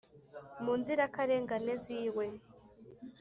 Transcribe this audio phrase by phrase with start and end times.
[0.63, 2.25] mu nzirakarengane ziwe